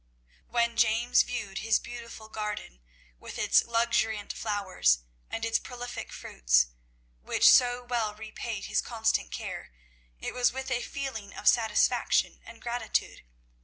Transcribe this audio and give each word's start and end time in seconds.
When 0.47 0.77
James 0.77 1.21
viewed 1.21 1.59
his 1.59 1.77
beautiful 1.77 2.27
garden, 2.27 2.81
with 3.19 3.37
its 3.37 3.63
luxuriant 3.63 4.33
flowers 4.33 5.03
and 5.29 5.45
its 5.45 5.59
prolific 5.59 6.11
fruits, 6.11 6.69
which 7.21 7.47
so 7.47 7.83
well 7.83 8.15
repaid 8.15 8.65
his 8.65 8.81
constant 8.81 9.29
care, 9.29 9.71
it 10.19 10.33
was 10.33 10.51
with 10.51 10.71
a 10.71 10.81
feeling 10.81 11.35
of 11.35 11.47
satisfaction 11.47 12.41
and 12.47 12.59
gratitude. 12.63 13.21